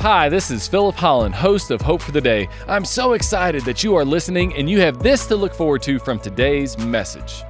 [0.00, 2.48] Hi, this is Philip Holland, host of Hope for the Day.
[2.68, 5.98] I'm so excited that you are listening and you have this to look forward to
[5.98, 7.42] from today's message.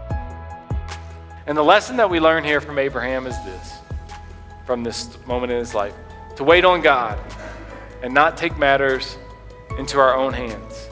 [1.47, 3.75] And the lesson that we learn here from Abraham is this
[4.65, 5.93] from this moment in his life
[6.37, 7.19] to wait on God
[8.03, 9.19] and not take matters
[9.77, 10.89] into our own hands.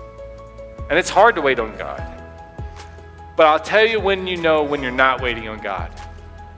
[0.90, 2.02] And it's hard to wait on God.
[3.34, 5.90] But I'll tell you when you know when you're not waiting on God.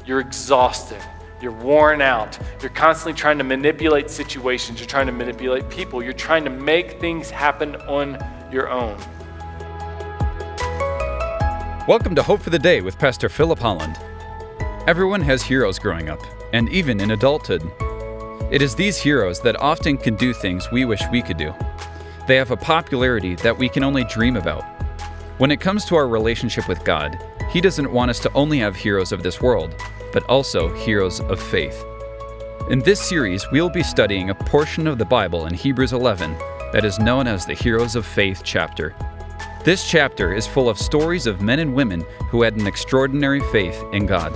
[0.05, 1.01] You're exhausted.
[1.41, 2.36] You're worn out.
[2.61, 4.80] You're constantly trying to manipulate situations.
[4.80, 6.02] You're trying to manipulate people.
[6.02, 8.19] You're trying to make things happen on
[8.51, 8.98] your own.
[11.87, 14.01] Welcome to Hope for the Day with Pastor Philip Holland.
[14.88, 16.19] Everyone has heroes growing up,
[16.52, 17.62] and even in adulthood.
[18.51, 21.55] It is these heroes that often can do things we wish we could do.
[22.27, 24.65] They have a popularity that we can only dream about.
[25.38, 27.16] When it comes to our relationship with God,
[27.52, 29.77] He doesn't want us to only have heroes of this world,
[30.12, 31.85] but also heroes of faith.
[32.71, 36.37] In this series, we'll be studying a portion of the Bible in Hebrews 11
[36.73, 38.95] that is known as the Heroes of Faith chapter.
[39.65, 43.82] This chapter is full of stories of men and women who had an extraordinary faith
[43.93, 44.32] in God.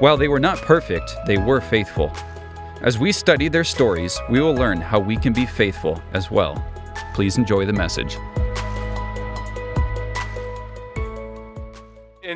[0.00, 2.10] While they were not perfect, they were faithful.
[2.80, 6.62] As we study their stories, we will learn how we can be faithful as well.
[7.14, 8.16] Please enjoy the message.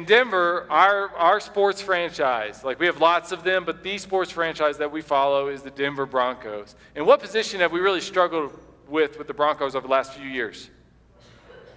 [0.09, 4.79] Denver, our, our sports franchise, like we have lots of them, but the sports franchise
[4.79, 6.75] that we follow is the Denver Broncos.
[6.97, 10.27] And what position have we really struggled with with the Broncos over the last few
[10.27, 10.71] years?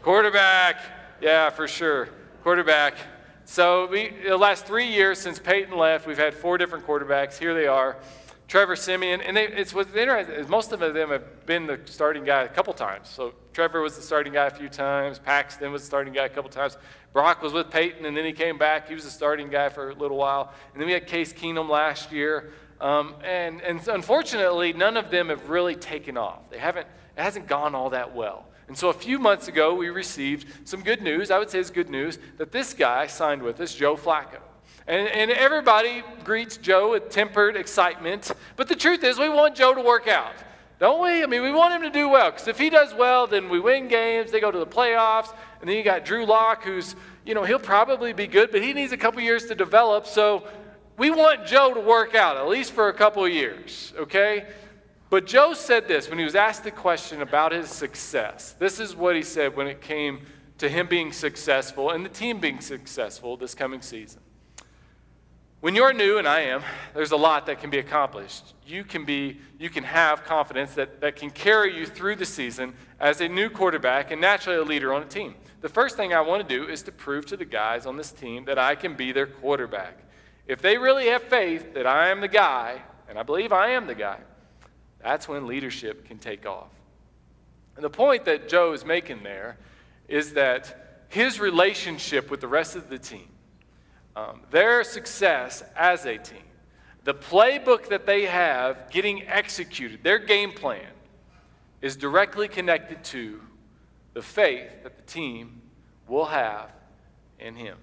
[0.01, 0.77] Quarterback.
[1.19, 2.07] Yeah, for sure.
[2.41, 2.95] Quarterback.
[3.43, 7.37] So we, the last three years since Peyton left, we've had four different quarterbacks.
[7.37, 7.97] Here they are.
[8.51, 12.25] Trevor Siemian, and they, it's what's interesting is most of them have been the starting
[12.25, 13.07] guy a couple times.
[13.07, 15.19] So Trevor was the starting guy a few times.
[15.19, 16.75] Paxton was the starting guy a couple times.
[17.13, 18.89] Brock was with Peyton, and then he came back.
[18.89, 20.51] He was the starting guy for a little while.
[20.73, 22.51] And then we had Case Keenum last year.
[22.81, 26.49] Um, and, and unfortunately, none of them have really taken off.
[26.49, 28.47] They haven't, it hasn't gone all that well.
[28.67, 31.31] And so a few months ago, we received some good news.
[31.31, 34.41] I would say it's good news that this guy signed with us, Joe Flacco.
[34.87, 38.31] And, and everybody greets Joe with tempered excitement.
[38.55, 40.33] But the truth is, we want Joe to work out.
[40.79, 41.23] Don't we?
[41.23, 42.31] I mean, we want him to do well.
[42.31, 44.31] Because if he does well, then we win games.
[44.31, 45.33] They go to the playoffs.
[45.59, 48.73] And then you got Drew Lock, who's, you know, he'll probably be good, but he
[48.73, 50.07] needs a couple years to develop.
[50.07, 50.47] So
[50.97, 54.47] we want Joe to work out, at least for a couple years, okay?
[55.11, 58.55] But Joe said this when he was asked the question about his success.
[58.57, 60.21] This is what he said when it came
[60.57, 64.21] to him being successful and the team being successful this coming season.
[65.61, 66.63] When you're new, and I am,
[66.95, 68.55] there's a lot that can be accomplished.
[68.65, 72.73] You can, be, you can have confidence that, that can carry you through the season
[72.99, 75.35] as a new quarterback and naturally a leader on a team.
[75.61, 78.11] The first thing I want to do is to prove to the guys on this
[78.11, 79.99] team that I can be their quarterback.
[80.47, 83.85] If they really have faith that I am the guy, and I believe I am
[83.85, 84.17] the guy,
[84.99, 86.71] that's when leadership can take off.
[87.75, 89.59] And the point that Joe is making there
[90.07, 93.27] is that his relationship with the rest of the team
[94.15, 96.43] um, their success as a team,
[97.03, 100.87] the playbook that they have getting executed, their game plan,
[101.81, 103.41] is directly connected to
[104.13, 105.61] the faith that the team
[106.07, 106.69] will have
[107.39, 107.77] in Him.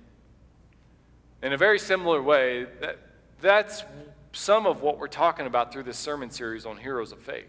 [1.42, 2.98] In a very similar way, that,
[3.40, 3.84] that's
[4.32, 7.48] some of what we're talking about through this sermon series on Heroes of Faith,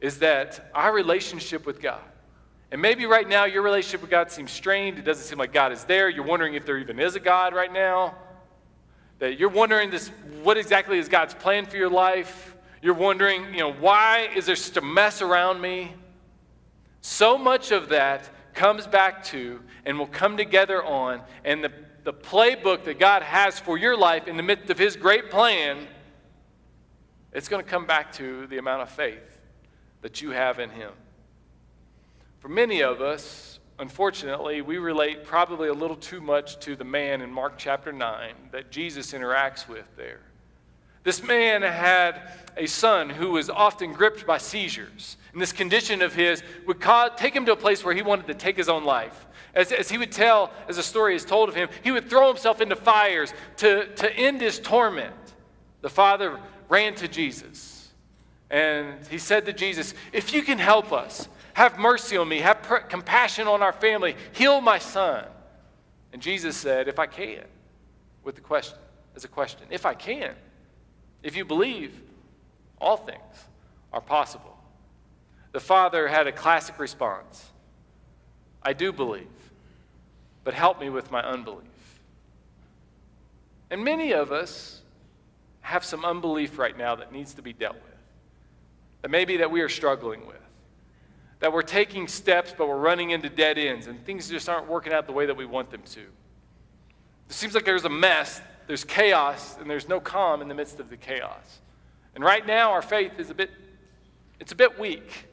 [0.00, 2.02] is that our relationship with God
[2.70, 4.98] and maybe right now your relationship with God seems strained.
[4.98, 6.08] It doesn't seem like God is there.
[6.08, 8.14] You're wondering if there even is a God right now.
[9.20, 10.08] That you're wondering this,
[10.42, 12.54] what exactly is God's plan for your life?
[12.82, 15.94] You're wondering, you know, why is there such a mess around me?
[17.00, 21.72] So much of that comes back to and will come together on, and the,
[22.04, 25.86] the playbook that God has for your life in the midst of His great plan,
[27.32, 29.40] it's going to come back to the amount of faith
[30.02, 30.92] that you have in Him.
[32.40, 37.20] For many of us, unfortunately, we relate probably a little too much to the man
[37.20, 40.20] in Mark chapter 9 that Jesus interacts with there.
[41.02, 45.16] This man had a son who was often gripped by seizures.
[45.32, 48.26] And this condition of his would cause, take him to a place where he wanted
[48.28, 49.26] to take his own life.
[49.54, 52.28] As, as he would tell, as a story is told of him, he would throw
[52.28, 55.14] himself into fires to, to end his torment.
[55.80, 56.38] The father
[56.68, 57.88] ran to Jesus.
[58.50, 62.38] And he said to Jesus, If you can help us, have mercy on me.
[62.38, 64.14] Have pr- compassion on our family.
[64.32, 65.24] Heal my son.
[66.12, 67.44] And Jesus said, If I can,
[68.22, 68.78] with the question,
[69.16, 70.36] as a question, if I can,
[71.24, 72.00] if you believe,
[72.80, 73.48] all things
[73.92, 74.56] are possible.
[75.50, 77.44] The father had a classic response
[78.62, 79.26] I do believe,
[80.44, 81.64] but help me with my unbelief.
[83.70, 84.80] And many of us
[85.60, 87.84] have some unbelief right now that needs to be dealt with.
[89.02, 90.47] that maybe that we are struggling with.
[91.40, 94.92] That we're taking steps, but we're running into dead ends, and things just aren't working
[94.92, 96.00] out the way that we want them to.
[96.00, 100.80] It seems like there's a mess, there's chaos, and there's no calm in the midst
[100.80, 101.60] of the chaos.
[102.14, 103.50] And right now, our faith is a bit,
[104.40, 105.26] it's a bit weak.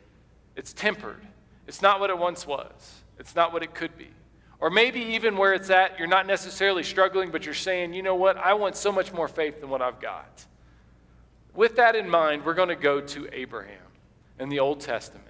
[0.55, 1.21] It's tempered.
[1.67, 3.01] It's not what it once was.
[3.19, 4.09] It's not what it could be.
[4.59, 8.15] Or maybe even where it's at, you're not necessarily struggling, but you're saying, you know
[8.15, 10.45] what, I want so much more faith than what I've got.
[11.53, 13.77] With that in mind, we're going to go to Abraham
[14.39, 15.25] in the Old Testament.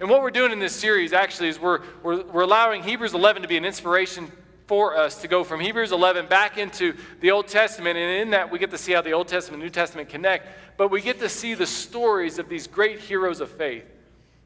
[0.00, 3.42] And what we're doing in this series actually is we're, we're, we're allowing Hebrews 11
[3.42, 4.30] to be an inspiration
[4.66, 7.96] for us to go from Hebrews 11 back into the Old Testament.
[7.96, 10.48] And in that, we get to see how the Old Testament and New Testament connect,
[10.76, 13.84] but we get to see the stories of these great heroes of faith.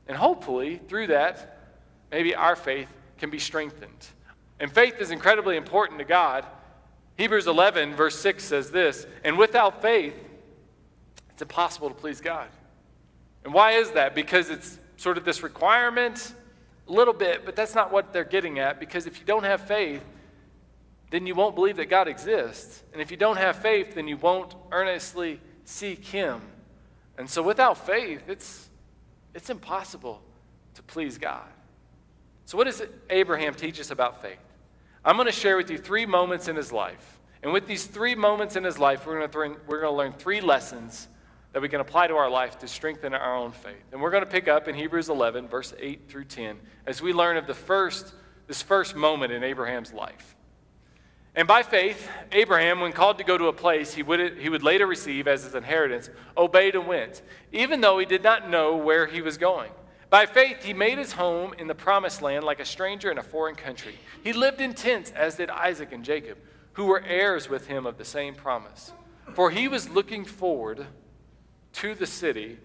[0.06, 1.58] And hopefully, through that,
[2.10, 2.88] maybe our faith
[3.18, 4.08] can be strengthened.
[4.58, 6.44] And faith is incredibly important to God.
[7.16, 10.14] Hebrews 11, verse 6 says this And without faith,
[11.30, 12.48] it's impossible to please God.
[13.44, 14.14] And why is that?
[14.14, 16.34] Because it's sort of this requirement,
[16.86, 18.78] a little bit, but that's not what they're getting at.
[18.78, 20.04] Because if you don't have faith,
[21.10, 22.82] then you won't believe that God exists.
[22.92, 26.42] And if you don't have faith, then you won't earnestly seek Him.
[27.16, 28.68] And so without faith, it's,
[29.34, 30.20] it's impossible
[30.74, 31.48] to please God.
[32.44, 34.38] So, what does Abraham teach us about faith?
[35.02, 37.20] I'm going to share with you three moments in his life.
[37.42, 40.12] And with these three moments in his life, we're going to, we're going to learn
[40.12, 41.08] three lessons
[41.52, 43.84] that we can apply to our life to strengthen our own faith.
[43.92, 47.12] And we're going to pick up in Hebrews 11, verse 8 through 10, as we
[47.12, 48.14] learn of the first,
[48.46, 50.36] this first moment in Abraham's life.
[51.34, 54.62] And by faith, Abraham, when called to go to a place he would, he would
[54.62, 57.22] later receive as his inheritance, obeyed and went,
[57.52, 59.70] even though he did not know where he was going.
[60.08, 63.22] By faith, he made his home in the promised land like a stranger in a
[63.22, 63.94] foreign country.
[64.24, 66.36] He lived in tents, as did Isaac and Jacob,
[66.72, 68.92] who were heirs with him of the same promise.
[69.34, 70.86] For he was looking forward
[71.74, 72.58] to the city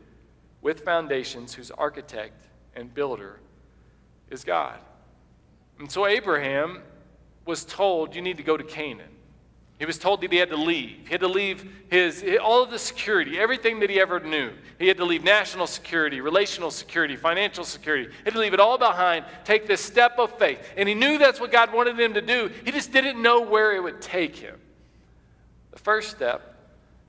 [0.62, 3.40] with foundations whose architect and builder
[4.30, 4.80] is God.
[5.80, 6.82] And so Abraham
[7.46, 9.10] was told, You need to go to Canaan.
[9.78, 11.00] He was told that he had to leave.
[11.04, 14.52] He had to leave his, all of the security, everything that he ever knew.
[14.80, 18.06] He had to leave national security, relational security, financial security.
[18.10, 20.60] He had to leave it all behind, take this step of faith.
[20.78, 22.50] And he knew that's what God wanted him to do.
[22.64, 24.56] He just didn't know where it would take him.
[25.72, 26.55] The first step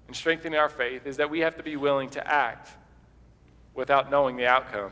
[0.08, 2.70] in strengthening our faith is that we have to be willing to act
[3.74, 4.90] without knowing the outcome.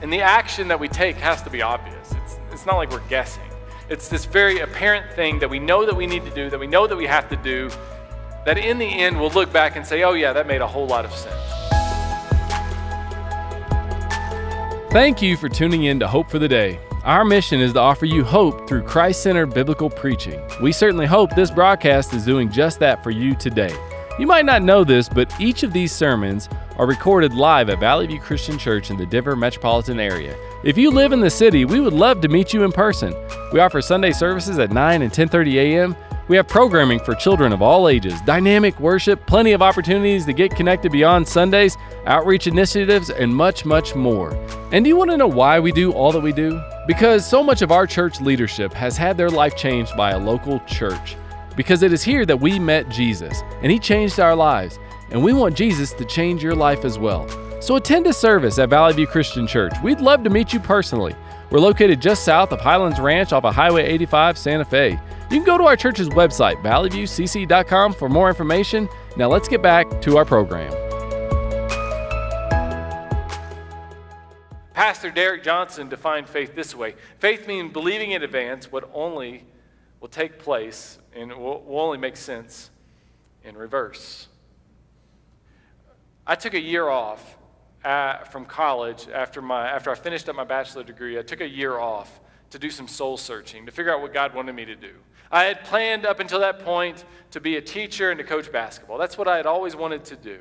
[0.00, 2.12] And the action that we take has to be obvious.
[2.12, 3.42] It's, it's not like we're guessing.
[3.88, 6.66] It's this very apparent thing that we know that we need to do, that we
[6.66, 7.70] know that we have to do,
[8.44, 10.86] that in the end we'll look back and say, oh, yeah, that made a whole
[10.86, 11.34] lot of sense.
[14.92, 16.78] Thank you for tuning in to Hope for the Day.
[17.04, 20.42] Our mission is to offer you hope through Christ centered biblical preaching.
[20.60, 23.74] We certainly hope this broadcast is doing just that for you today.
[24.18, 28.08] You might not know this, but each of these sermons are recorded live at Valley
[28.08, 30.36] View Christian Church in the Denver metropolitan area.
[30.64, 33.14] If you live in the city, we would love to meet you in person.
[33.52, 35.96] We offer Sunday services at 9 and 10:30 a.m.
[36.26, 40.54] We have programming for children of all ages, dynamic worship, plenty of opportunities to get
[40.54, 44.32] connected beyond Sundays, outreach initiatives, and much, much more.
[44.72, 46.60] And do you want to know why we do all that we do?
[46.86, 50.60] Because so much of our church leadership has had their life changed by a local
[50.60, 51.16] church.
[51.56, 54.78] Because it is here that we met Jesus, and He changed our lives,
[55.10, 57.28] and we want Jesus to change your life as well.
[57.60, 59.74] So attend a service at Valley View Christian Church.
[59.82, 61.14] We'd love to meet you personally.
[61.50, 64.90] We're located just south of Highlands Ranch off of Highway 85, Santa Fe.
[65.30, 68.88] You can go to our church's website, valleyviewcc.com, for more information.
[69.16, 70.87] Now let's get back to our program.
[74.78, 79.44] Pastor Derek Johnson defined faith this way faith means believing in advance what only
[79.98, 82.70] will take place and will, only make sense
[83.42, 84.28] in reverse.
[86.24, 87.38] I took a year off
[87.84, 91.18] uh, from college after, my, after I finished up my bachelor degree.
[91.18, 92.20] I took a year off
[92.50, 94.92] to do some soul searching, to figure out what God wanted me to do.
[95.32, 98.96] I had planned up until that point to be a teacher and to coach basketball.
[98.96, 100.38] That's what I had always wanted to do.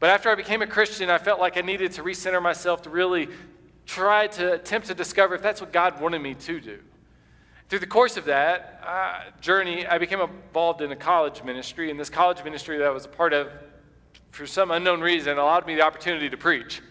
[0.00, 2.90] But after I became a Christian, I felt like I needed to recenter myself to
[2.90, 3.30] really
[3.86, 6.78] try to attempt to discover if that's what God wanted me to do.
[7.68, 11.98] Through the course of that uh, journey, I became involved in a college ministry, and
[11.98, 13.48] this college ministry that I was a part of,
[14.30, 16.82] for some unknown reason, allowed me the opportunity to preach.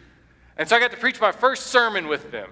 [0.58, 2.50] And so I got to preach my first sermon with them.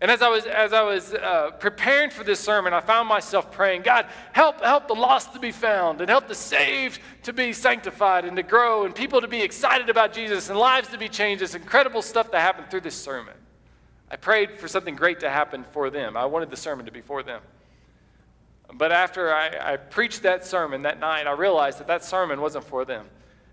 [0.00, 3.50] And as I was, as I was uh, preparing for this sermon, I found myself
[3.50, 7.52] praying, God, help, help the lost to be found, and help the saved to be
[7.52, 11.08] sanctified and to grow, and people to be excited about Jesus, and lives to be
[11.08, 11.42] changed.
[11.42, 13.34] This incredible stuff that happened through this sermon.
[14.10, 16.16] I prayed for something great to happen for them.
[16.16, 17.40] I wanted the sermon to be for them.
[18.72, 22.64] But after I, I preached that sermon that night, I realized that that sermon wasn't
[22.64, 23.06] for them.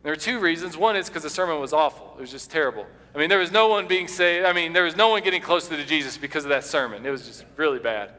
[0.04, 0.78] There were two reasons.
[0.78, 2.86] One is because the sermon was awful, it was just terrible.
[3.14, 4.46] I mean, there was no one being saved.
[4.46, 7.06] I mean, there was no one getting closer to Jesus because of that sermon.
[7.06, 8.12] It was just really bad.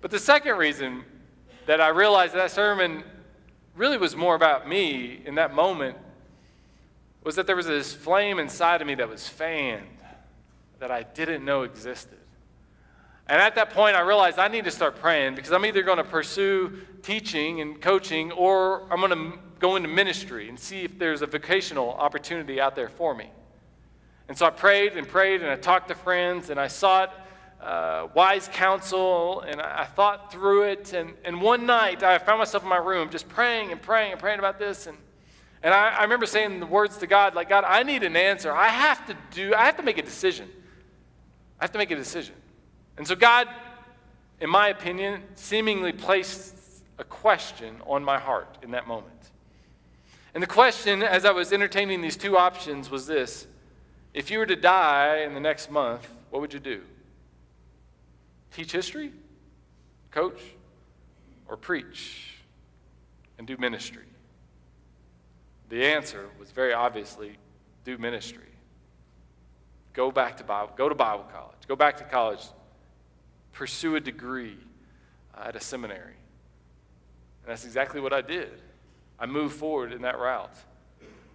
[0.00, 1.04] But the second reason
[1.66, 3.04] that I realized that sermon
[3.76, 5.96] really was more about me in that moment
[7.22, 9.86] was that there was this flame inside of me that was fanned
[10.82, 12.18] that I didn't know existed.
[13.28, 15.98] And at that point, I realized I need to start praying because I'm either going
[15.98, 20.98] to pursue teaching and coaching or I'm going to go into ministry and see if
[20.98, 23.30] there's a vocational opportunity out there for me.
[24.26, 27.14] And so I prayed and prayed and I talked to friends and I sought
[27.60, 30.94] uh, wise counsel and I, I thought through it.
[30.94, 34.20] And, and one night I found myself in my room just praying and praying and
[34.20, 34.88] praying about this.
[34.88, 34.98] And,
[35.62, 38.50] and I, I remember saying the words to God, like, God, I need an answer.
[38.50, 40.48] I have to do, I have to make a decision.
[41.62, 42.34] I have to make a decision.
[42.96, 43.46] And so God,
[44.40, 46.56] in my opinion, seemingly placed
[46.98, 49.30] a question on my heart in that moment.
[50.34, 53.46] And the question, as I was entertaining these two options, was this
[54.12, 56.82] If you were to die in the next month, what would you do?
[58.52, 59.12] Teach history,
[60.10, 60.42] coach,
[61.46, 62.38] or preach
[63.38, 64.06] and do ministry?
[65.68, 67.38] The answer was very obviously
[67.84, 68.51] do ministry.
[69.92, 72.40] Go back to Bible, go to Bible college, go back to college,
[73.52, 74.56] pursue a degree
[75.36, 76.14] uh, at a seminary.
[77.42, 78.52] And that's exactly what I did.
[79.18, 80.56] I moved forward in that route.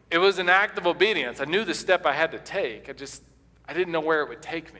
[0.09, 1.41] It was an act of obedience.
[1.41, 2.89] I knew the step I had to take.
[2.89, 3.23] I just
[3.67, 4.79] I didn't know where it would take me.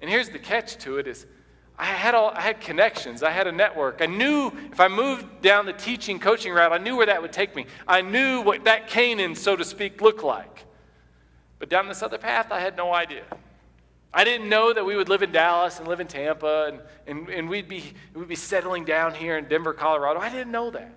[0.00, 1.26] And here's the catch to it is
[1.78, 3.22] I had all I had connections.
[3.22, 4.00] I had a network.
[4.00, 7.32] I knew if I moved down the teaching coaching route, I knew where that would
[7.32, 7.66] take me.
[7.86, 10.63] I knew what that Canaan, so to speak, looked like.
[11.58, 13.24] But down this other path, I had no idea.
[14.12, 17.28] I didn't know that we would live in Dallas and live in Tampa and, and,
[17.28, 20.20] and we'd, be, we'd be settling down here in Denver, Colorado.
[20.20, 20.94] I didn't know that.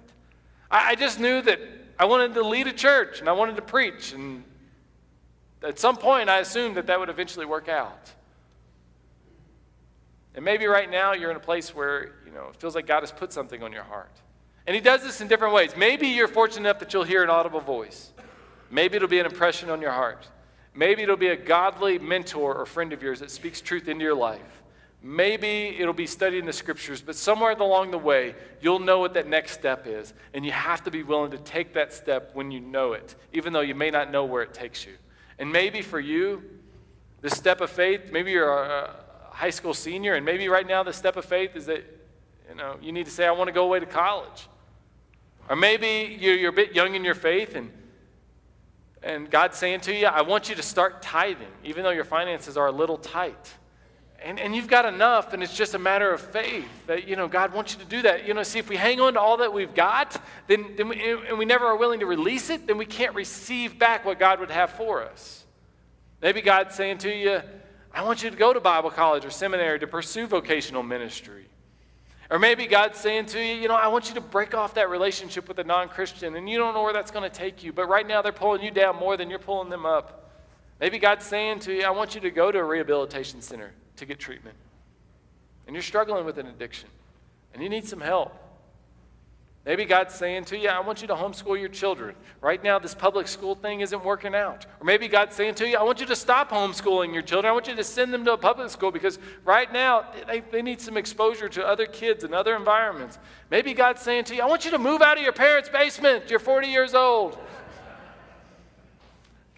[0.69, 1.59] I, I just knew that
[1.97, 4.13] I wanted to lead a church and I wanted to preach.
[4.13, 4.43] And
[5.63, 8.11] at some point, I assumed that that would eventually work out.
[10.35, 13.01] And maybe right now you're in a place where you know, it feels like God
[13.01, 14.11] has put something on your heart.
[14.67, 15.75] And He does this in different ways.
[15.75, 18.11] Maybe you're fortunate enough that you'll hear an audible voice.
[18.69, 20.27] Maybe it'll be an impression on your heart.
[20.77, 24.13] Maybe it'll be a godly mentor or friend of yours that speaks truth into your
[24.13, 24.61] life.
[25.01, 29.27] Maybe it'll be studying the scriptures, but somewhere along the way, you'll know what that
[29.27, 30.13] next step is.
[30.35, 33.53] And you have to be willing to take that step when you know it, even
[33.53, 34.93] though you may not know where it takes you.
[35.39, 36.43] And maybe for you,
[37.21, 38.95] the step of faith, maybe you're a
[39.31, 41.83] high school senior, and maybe right now the step of faith is that
[42.49, 44.47] you know you need to say, I want to go away to college.
[45.49, 47.71] Or maybe you're, you're a bit young in your faith and
[49.03, 52.57] and God's saying to you, I want you to start tithing, even though your finances
[52.57, 53.53] are a little tight.
[54.23, 57.27] And, and you've got enough, and it's just a matter of faith that, you know,
[57.27, 58.25] God wants you to do that.
[58.25, 60.99] You know, see, if we hang on to all that we've got, then, then we,
[61.27, 64.39] and we never are willing to release it, then we can't receive back what God
[64.39, 65.45] would have for us.
[66.19, 67.41] Maybe God's saying to you,
[67.93, 71.45] I want you to go to Bible college or seminary to pursue vocational ministry.
[72.29, 74.89] Or maybe God's saying to you, you know, I want you to break off that
[74.89, 77.71] relationship with a non Christian, and you don't know where that's going to take you,
[77.71, 80.29] but right now they're pulling you down more than you're pulling them up.
[80.79, 84.05] Maybe God's saying to you, I want you to go to a rehabilitation center to
[84.05, 84.55] get treatment.
[85.65, 86.89] And you're struggling with an addiction,
[87.53, 88.35] and you need some help.
[89.67, 92.15] Maybe God's saying to you, I want you to homeschool your children.
[92.39, 94.65] Right now, this public school thing isn't working out.
[94.79, 97.49] Or maybe God's saying to you, I want you to stop homeschooling your children.
[97.49, 100.61] I want you to send them to a public school because right now they, they
[100.61, 103.19] need some exposure to other kids and other environments.
[103.51, 106.29] Maybe God's saying to you, I want you to move out of your parents' basement.
[106.29, 107.37] You're 40 years old.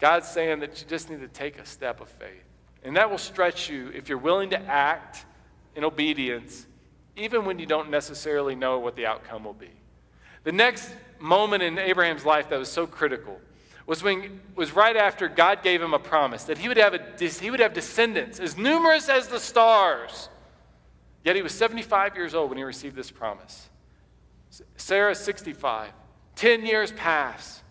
[0.00, 2.42] God's saying that you just need to take a step of faith.
[2.82, 5.24] And that will stretch you if you're willing to act
[5.76, 6.66] in obedience,
[7.14, 9.70] even when you don't necessarily know what the outcome will be.
[10.44, 13.40] The next moment in Abraham's life that was so critical
[13.86, 17.00] was when was right after God gave him a promise that he would have a,
[17.18, 20.28] he would have descendants as numerous as the stars.
[21.24, 23.68] Yet he was 75 years old when he received this promise.
[24.76, 25.92] Sarah 65.
[26.36, 27.62] 10 years pass.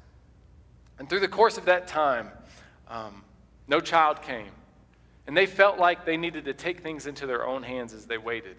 [0.99, 2.29] And through the course of that time,
[2.87, 3.23] um,
[3.67, 4.51] no child came.
[5.25, 8.17] And they felt like they needed to take things into their own hands as they
[8.17, 8.57] waited.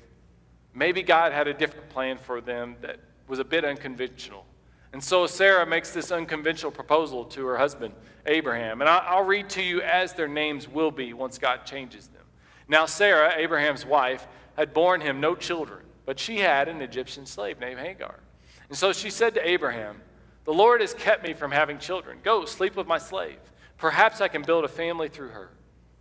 [0.75, 3.01] Maybe God had a different plan for them that
[3.31, 4.45] was a bit unconventional.
[4.93, 7.95] And so Sarah makes this unconventional proposal to her husband,
[8.27, 8.81] Abraham.
[8.81, 12.25] And I'll read to you as their names will be once God changes them.
[12.69, 17.61] Now, Sarah, Abraham's wife, had borne him no children, but she had an Egyptian slave
[17.61, 18.21] named Hagar.
[18.69, 20.01] And so she said to Abraham,
[20.45, 22.19] The Lord has kept me from having children.
[22.23, 23.39] Go, sleep with my slave.
[23.79, 25.51] Perhaps I can build a family through her.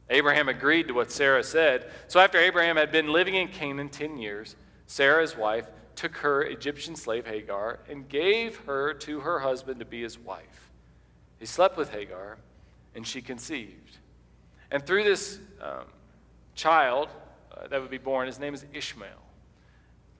[0.09, 1.91] Abraham agreed to what Sarah said.
[2.07, 4.55] So after Abraham had been living in Canaan 10 years,
[4.87, 5.65] Sarah's wife,
[5.99, 10.71] took her Egyptian slave Hagar and gave her to her husband to be his wife.
[11.39, 12.37] He slept with Hagar,
[12.95, 13.97] and she conceived.
[14.71, 15.83] And through this um,
[16.55, 17.09] child
[17.51, 19.09] uh, that would be born, his name is Ishmael,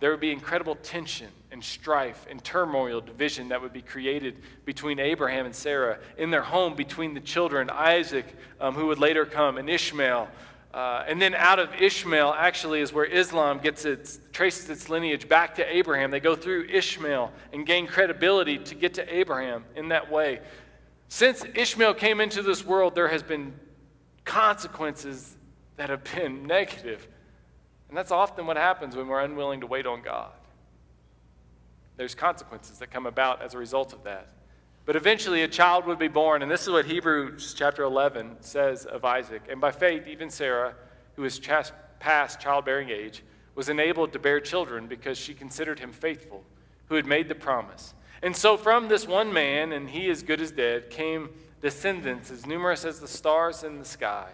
[0.02, 5.00] there would be incredible tension and strife and turmoil, division that would be created between
[5.00, 8.26] Abraham and Sarah in their home, between the children, Isaac,
[8.60, 10.28] um, who would later come, and Ishmael.
[10.74, 15.28] Uh, and then out of Ishmael, actually, is where Islam gets its, traces its lineage
[15.28, 16.12] back to Abraham.
[16.12, 20.42] They go through Ishmael and gain credibility to get to Abraham in that way.
[21.08, 23.54] Since Ishmael came into this world, there has been
[24.26, 25.36] consequences
[25.78, 27.08] that have been negative.
[27.88, 30.32] And that's often what happens when we're unwilling to wait on God.
[31.98, 34.30] There's consequences that come about as a result of that.
[34.90, 38.86] But eventually a child would be born, and this is what Hebrews chapter 11 says
[38.86, 39.44] of Isaac.
[39.48, 40.74] And by faith, even Sarah,
[41.16, 41.40] who was
[42.00, 46.44] past childbearing age, was enabled to bear children because she considered him faithful,
[46.88, 47.94] who had made the promise.
[48.24, 51.30] And so from this one man, and he as good as dead, came
[51.62, 54.32] descendants as numerous as the stars in the sky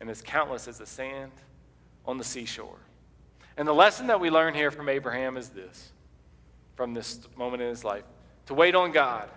[0.00, 1.32] and as countless as the sand
[2.06, 2.80] on the seashore.
[3.58, 5.92] And the lesson that we learn here from Abraham is this
[6.74, 8.04] from this moment in his life
[8.46, 9.28] to wait on God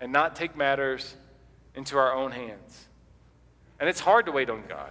[0.00, 1.14] and not take matters
[1.74, 2.86] into our own hands.
[3.80, 4.90] And it's hard to wait on God.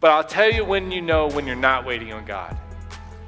[0.00, 2.56] But I'll tell you when you know when you're not waiting on God.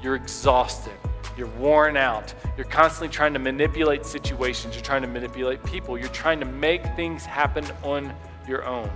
[0.01, 0.93] You're exhausted.
[1.37, 2.33] You're worn out.
[2.57, 4.75] You're constantly trying to manipulate situations.
[4.75, 5.97] You're trying to manipulate people.
[5.97, 8.13] You're trying to make things happen on
[8.47, 8.89] your own.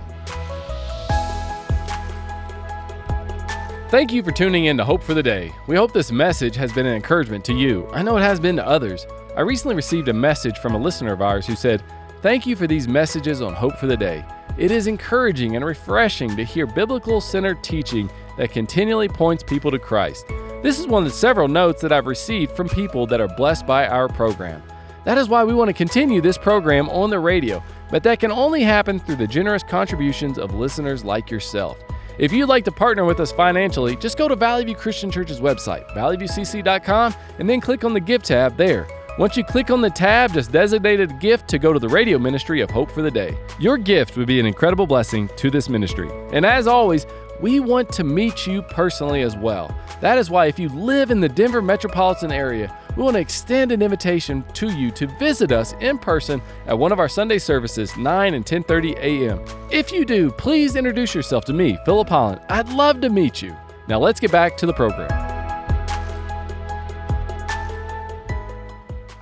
[3.90, 5.52] Thank you for tuning in to Hope for the Day.
[5.66, 7.88] We hope this message has been an encouragement to you.
[7.92, 9.04] I know it has been to others.
[9.40, 11.82] I recently received a message from a listener of ours who said,
[12.20, 14.22] Thank you for these messages on Hope for the Day.
[14.58, 19.78] It is encouraging and refreshing to hear biblical centered teaching that continually points people to
[19.78, 20.26] Christ.
[20.62, 23.66] This is one of the several notes that I've received from people that are blessed
[23.66, 24.62] by our program.
[25.04, 28.32] That is why we want to continue this program on the radio, but that can
[28.32, 31.78] only happen through the generous contributions of listeners like yourself.
[32.18, 35.40] If you'd like to partner with us financially, just go to Valley View Christian Church's
[35.40, 38.86] website, valleyviewcc.com, and then click on the Give tab there.
[39.18, 42.18] Once you click on the tab, just designate a gift to go to the radio
[42.18, 43.36] ministry of Hope for the Day.
[43.58, 46.08] Your gift would be an incredible blessing to this ministry.
[46.32, 47.06] And as always,
[47.40, 49.74] we want to meet you personally as well.
[50.00, 53.72] That is why, if you live in the Denver metropolitan area, we want to extend
[53.72, 57.96] an invitation to you to visit us in person at one of our Sunday services,
[57.96, 59.44] 9 and 10:30 a.m.
[59.70, 62.40] If you do, please introduce yourself to me, Philip Holland.
[62.48, 63.56] I'd love to meet you.
[63.88, 65.29] Now let's get back to the program.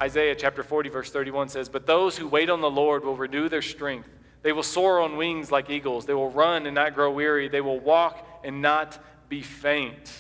[0.01, 3.49] Isaiah chapter 40 verse 31 says, "But those who wait on the Lord will renew
[3.49, 4.09] their strength.
[4.43, 6.07] They will soar on wings like eagles.
[6.07, 7.49] They will run and not grow weary.
[7.49, 10.13] They will walk and not be faint."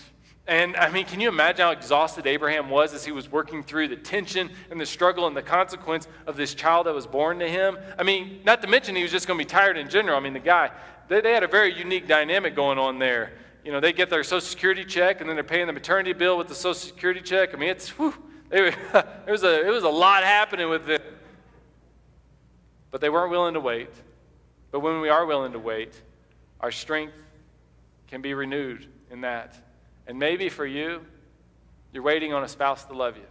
[0.48, 3.88] And I mean, can you imagine how exhausted Abraham was as he was working through
[3.88, 7.48] the tension and the struggle and the consequence of this child that was born to
[7.48, 7.76] him?
[7.98, 10.16] I mean, not to mention he was just going to be tired in general.
[10.16, 10.70] I mean, the guy,
[11.08, 13.32] they, they had a very unique dynamic going on there.
[13.62, 16.38] You know, they get their Social Security check and then they're paying the maternity bill
[16.38, 17.50] with the Social Security check.
[17.52, 18.14] I mean, it's, whew,
[18.48, 18.74] there
[19.28, 21.02] was a, it was a lot happening with it.
[22.90, 23.90] But they weren't willing to wait.
[24.70, 26.00] But when we are willing to wait,
[26.60, 27.14] our strength
[28.08, 29.56] can be renewed in that.
[30.06, 31.04] And maybe for you,
[31.92, 33.22] you're waiting on a spouse to love you.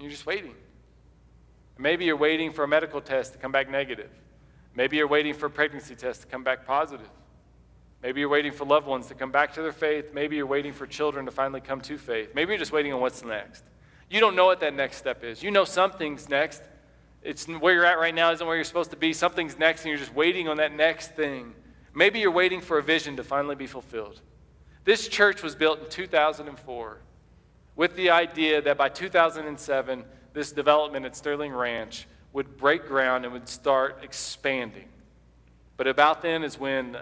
[0.00, 0.54] You're just waiting.
[1.78, 4.10] Maybe you're waiting for a medical test to come back negative.
[4.74, 7.08] Maybe you're waiting for a pregnancy test to come back positive.
[8.02, 10.12] Maybe you're waiting for loved ones to come back to their faith.
[10.12, 12.34] Maybe you're waiting for children to finally come to faith.
[12.34, 13.62] Maybe you're just waiting on what's next.
[14.10, 15.42] You don't know what that next step is.
[15.42, 16.62] You know something's next.
[17.22, 19.12] It's where you're at right now isn't where you're supposed to be.
[19.12, 21.54] Something's next, and you're just waiting on that next thing.
[21.94, 24.20] Maybe you're waiting for a vision to finally be fulfilled.
[24.84, 26.98] This church was built in 2004
[27.76, 33.32] with the idea that by 2007, this development at Sterling Ranch would break ground and
[33.32, 34.88] would start expanding.
[35.76, 36.96] But about then is when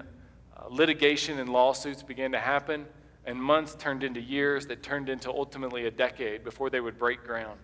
[0.61, 2.87] Uh, litigation and lawsuits began to happen,
[3.25, 7.25] and months turned into years that turned into ultimately a decade before they would break
[7.25, 7.59] ground.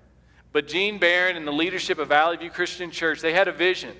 [0.52, 3.94] But Gene Barron and the leadership of Valley View Christian Church, they had a vision.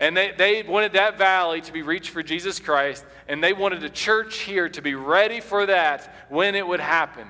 [0.00, 3.82] And they, they wanted that valley to be reached for Jesus Christ, and they wanted
[3.82, 7.26] a church here to be ready for that when it would happen.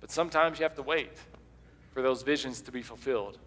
[0.00, 1.12] But sometimes you have to wait
[1.92, 3.38] for those visions to be fulfilled.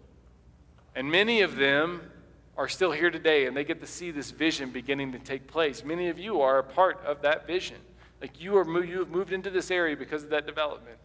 [0.94, 2.02] And many of them
[2.56, 5.84] are still here today, and they get to see this vision beginning to take place.
[5.84, 7.76] Many of you are a part of that vision.
[8.20, 10.98] Like you, are, you have moved into this area because of that development.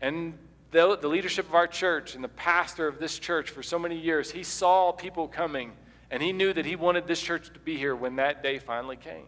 [0.00, 0.34] And
[0.70, 3.96] the, the leadership of our church and the pastor of this church for so many
[3.98, 5.72] years, he saw people coming
[6.10, 8.96] and he knew that he wanted this church to be here when that day finally
[8.96, 9.26] came.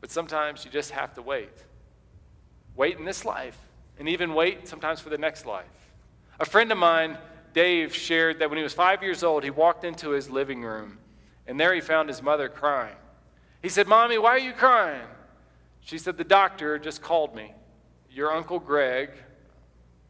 [0.00, 1.50] But sometimes you just have to wait.
[2.74, 3.58] Wait in this life,
[3.98, 5.64] and even wait sometimes for the next life.
[6.40, 7.16] A friend of mine
[7.56, 10.98] Dave shared that when he was five years old, he walked into his living room,
[11.46, 12.94] and there he found his mother crying.
[13.62, 15.06] He said, Mommy, why are you crying?
[15.80, 17.54] She said, The doctor just called me.
[18.10, 19.08] Your Uncle Greg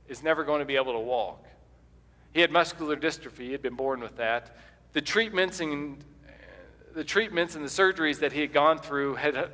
[0.09, 1.47] is never going to be able to walk.
[2.35, 4.57] He had muscular dystrophy, he had been born with that.
[4.93, 6.03] The treatments and
[6.97, 9.53] the treatments and the surgeries that he had gone through had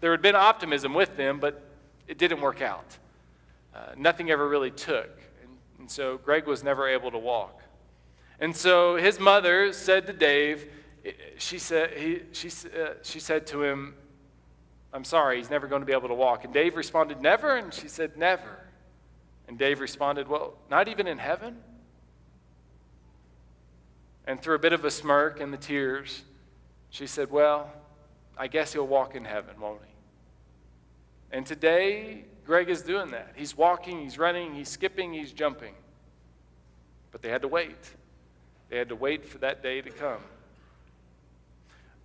[0.00, 1.62] there had been optimism with them, but
[2.08, 2.96] it didn't work out.
[3.74, 5.10] Uh, nothing ever really took.
[5.80, 7.62] And, so Greg was never able to walk.
[8.38, 10.70] And so his mother said to Dave,
[11.38, 13.94] she said, he, she, uh, she said to him,
[14.92, 16.44] I'm sorry, he's never going to be able to walk.
[16.44, 17.56] And Dave responded, Never?
[17.56, 18.58] And she said, Never.
[19.48, 21.56] And Dave responded, Well, not even in heaven?
[24.26, 26.22] And through a bit of a smirk and the tears,
[26.90, 27.70] she said, Well,
[28.36, 29.94] I guess he'll walk in heaven, won't he?
[31.36, 33.30] And today, Greg is doing that.
[33.36, 35.72] He's walking, he's running, he's skipping, he's jumping.
[37.12, 37.94] But they had to wait.
[38.70, 40.18] They had to wait for that day to come.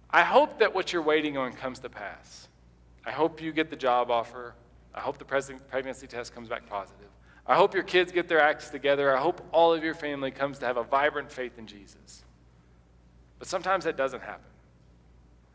[0.08, 2.48] I hope that what you're waiting on comes to pass.
[3.08, 4.54] I hope you get the job offer.
[4.94, 7.10] I hope the pregnancy test comes back positive.
[7.48, 9.18] I hope your kids get their acts together.
[9.18, 12.24] I hope all of your family comes to have a vibrant faith in Jesus.
[13.40, 14.46] But sometimes that doesn't happen.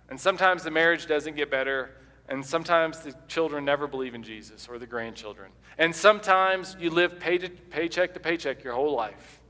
[0.09, 1.91] And sometimes the marriage doesn't get better.
[2.31, 5.51] And sometimes the children never believe in Jesus or the grandchildren.
[5.77, 9.41] And sometimes you live pay to, paycheck to paycheck your whole life.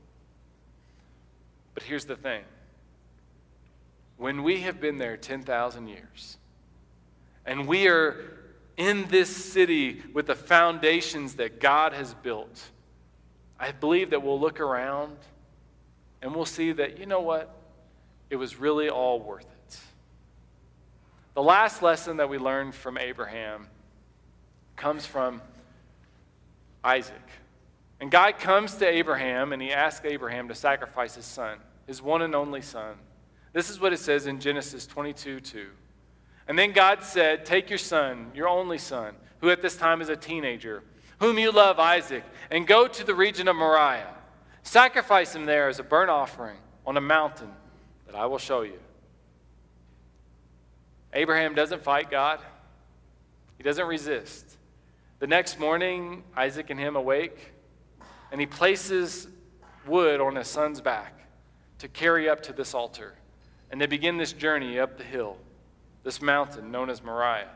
[1.75, 2.43] But here's the thing
[4.17, 6.37] when we have been there 10,000 years,
[7.45, 8.37] and we are
[8.77, 12.69] in this city with the foundations that God has built,
[13.59, 15.17] I believe that we'll look around
[16.21, 17.55] and we'll see that, you know what?
[18.29, 19.50] It was really all worth it.
[21.33, 23.67] The last lesson that we learned from Abraham
[24.75, 25.41] comes from
[26.83, 27.15] Isaac.
[27.99, 32.21] And God comes to Abraham and he asks Abraham to sacrifice his son, his one
[32.21, 32.95] and only son.
[33.53, 35.67] This is what it says in Genesis 22 2.
[36.47, 40.09] And then God said, Take your son, your only son, who at this time is
[40.09, 40.83] a teenager,
[41.19, 44.15] whom you love, Isaac, and go to the region of Moriah.
[44.63, 47.51] Sacrifice him there as a burnt offering on a mountain
[48.05, 48.79] that I will show you.
[51.13, 52.39] Abraham doesn't fight God,
[53.57, 54.57] he doesn't resist.
[55.19, 57.53] The next morning, Isaac and him awake,
[58.31, 59.27] and he places
[59.85, 61.27] wood on his son's back
[61.79, 63.15] to carry up to this altar.
[63.69, 65.37] And they begin this journey up the hill
[66.03, 67.49] this mountain known as Moriah.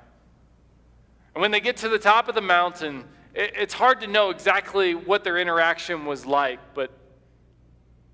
[1.34, 4.30] And when they get to the top of the mountain, it, it's hard to know
[4.30, 6.92] exactly what their interaction was like, but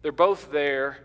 [0.01, 0.97] they're both there.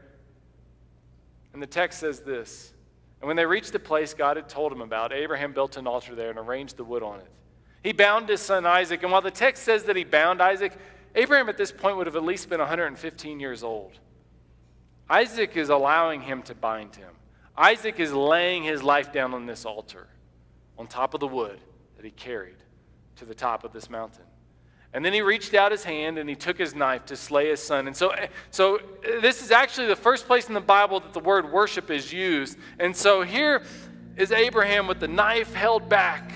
[1.53, 2.73] And the text says this
[3.21, 6.15] And when they reached the place God had told him about, Abraham built an altar
[6.15, 7.31] there and arranged the wood on it.
[7.83, 10.73] He bound his son Isaac, and while the text says that he bound Isaac,
[11.15, 13.93] Abraham at this point would have at least been 115 years old.
[15.09, 17.15] Isaac is allowing him to bind him.
[17.57, 20.09] Isaac is laying his life down on this altar,
[20.77, 21.59] on top of the wood
[21.97, 22.57] that he carried
[23.17, 24.26] to the top of this mountain.
[24.97, 27.63] And then he reached out his hand and he took his knife to slay his
[27.63, 27.87] son.
[27.87, 31.13] And so, eh, so eh, this is actually the first place in the Bible that
[31.13, 32.57] the word worship is used.
[32.81, 33.63] And so here
[34.17, 36.31] is Abraham with the knife held back.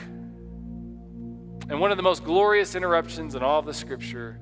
[1.71, 4.39] And one of the most glorious interruptions in all of the scripture.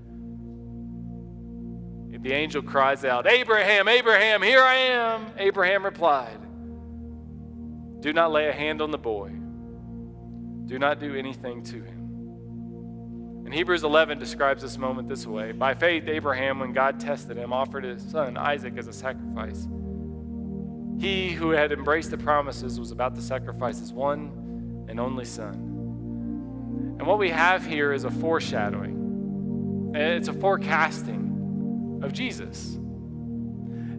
[2.20, 5.26] The angel cries out, Abraham, Abraham, here I am.
[5.38, 6.40] Abraham replied,
[8.00, 9.28] do not lay a hand on the boy.
[10.66, 11.97] Do not do anything to him.
[13.48, 17.50] And Hebrews 11 describes this moment this way By faith, Abraham, when God tested him,
[17.50, 19.66] offered his son Isaac as a sacrifice.
[21.00, 25.54] He who had embraced the promises was about to sacrifice his one and only son.
[26.98, 32.76] And what we have here is a foreshadowing, it's a forecasting of Jesus.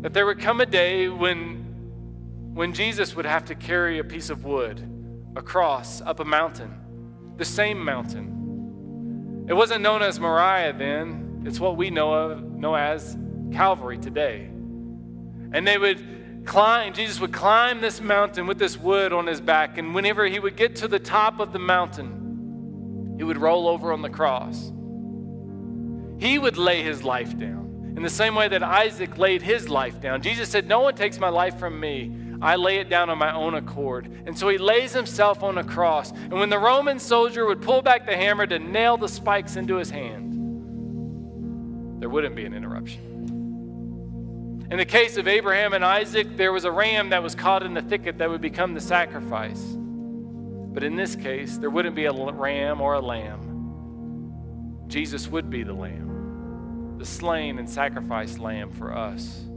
[0.02, 4.30] That there would come a day when when Jesus would have to carry a piece
[4.30, 4.80] of wood
[5.36, 8.38] across up a mountain, the same mountain.
[9.50, 13.18] It wasn't known as Moriah then, it's what we know of know as
[13.52, 14.46] Calvary today.
[15.52, 19.80] And they would climb, Jesus would climb this mountain with this wood on his back,
[19.80, 23.92] and whenever he would get to the top of the mountain, he would roll over
[23.92, 24.72] on the cross.
[26.20, 30.00] He would lay his life down in the same way that Isaac laid his life
[30.00, 30.22] down.
[30.22, 32.12] Jesus said, No one takes my life from me.
[32.41, 34.10] I lay it down on my own accord.
[34.25, 36.12] And so he lays himself on a cross.
[36.12, 39.75] And when the Roman soldier would pull back the hammer to nail the spikes into
[39.75, 40.36] his hand,
[41.99, 43.08] there wouldn't be an interruption.
[44.71, 47.73] In the case of Abraham and Isaac, there was a ram that was caught in
[47.73, 49.62] the thicket that would become the sacrifice.
[50.71, 54.86] But in this case, there wouldn't be a ram or a lamb.
[54.88, 56.97] Jesus would be the lamb.
[56.99, 59.49] the slain and sacrificed lamb for us.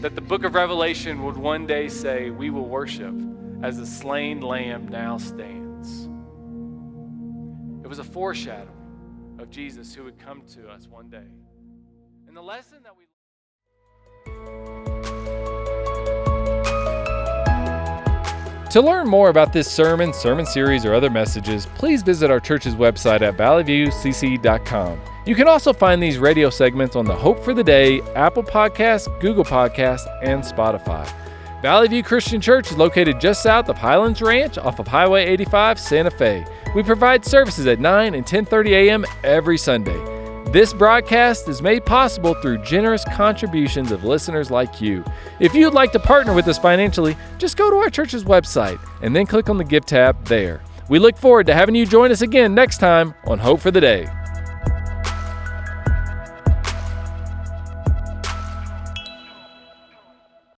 [0.00, 3.14] That the book of Revelation would one day say, We will worship
[3.62, 6.08] as the slain lamb now stands.
[7.84, 11.26] It was a foreshadowing of Jesus who would come to us one day.
[12.26, 13.04] And the lesson that we
[18.74, 22.74] To learn more about this sermon, sermon series, or other messages, please visit our church's
[22.74, 25.00] website at valleyviewcc.com.
[25.26, 29.08] You can also find these radio segments on the Hope for the Day, Apple Podcasts,
[29.20, 31.10] Google Podcasts, and Spotify.
[31.62, 35.80] Valley View Christian Church is located just south of Highlands Ranch off of Highway 85,
[35.80, 36.44] Santa Fe.
[36.74, 39.06] We provide services at 9 and 10:30 a.m.
[39.22, 39.98] every Sunday.
[40.52, 45.02] This broadcast is made possible through generous contributions of listeners like you.
[45.40, 49.16] If you'd like to partner with us financially, just go to our church's website and
[49.16, 50.60] then click on the Give tab there.
[50.90, 53.80] We look forward to having you join us again next time on Hope for the
[53.80, 54.06] Day.